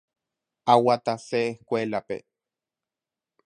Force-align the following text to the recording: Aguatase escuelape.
Aguatase 0.65 1.41
escuelape. 1.49 2.25